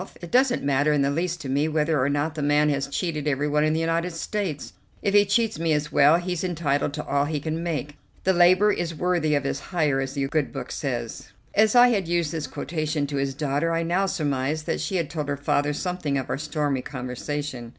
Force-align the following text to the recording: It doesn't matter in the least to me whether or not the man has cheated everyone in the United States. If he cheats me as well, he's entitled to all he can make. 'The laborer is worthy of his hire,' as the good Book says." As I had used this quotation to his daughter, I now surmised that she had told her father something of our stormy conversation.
It 0.19 0.31
doesn't 0.31 0.63
matter 0.63 0.91
in 0.91 1.03
the 1.03 1.11
least 1.11 1.41
to 1.41 1.47
me 1.47 1.67
whether 1.67 2.01
or 2.03 2.09
not 2.09 2.33
the 2.33 2.41
man 2.41 2.69
has 2.69 2.87
cheated 2.87 3.27
everyone 3.27 3.63
in 3.63 3.73
the 3.73 3.79
United 3.79 4.09
States. 4.13 4.73
If 5.03 5.13
he 5.13 5.25
cheats 5.25 5.59
me 5.59 5.73
as 5.73 5.91
well, 5.91 6.17
he's 6.17 6.43
entitled 6.43 6.91
to 6.95 7.05
all 7.05 7.25
he 7.25 7.39
can 7.39 7.61
make. 7.61 7.97
'The 8.23 8.33
laborer 8.33 8.73
is 8.73 8.95
worthy 8.95 9.35
of 9.35 9.43
his 9.43 9.59
hire,' 9.59 10.01
as 10.01 10.13
the 10.13 10.25
good 10.27 10.51
Book 10.51 10.71
says." 10.71 11.27
As 11.53 11.75
I 11.75 11.89
had 11.89 12.07
used 12.07 12.31
this 12.31 12.47
quotation 12.47 13.05
to 13.05 13.17
his 13.17 13.35
daughter, 13.35 13.71
I 13.73 13.83
now 13.83 14.07
surmised 14.07 14.65
that 14.65 14.81
she 14.81 14.95
had 14.95 15.07
told 15.07 15.27
her 15.29 15.37
father 15.37 15.71
something 15.71 16.17
of 16.17 16.31
our 16.31 16.37
stormy 16.39 16.81
conversation. 16.81 17.69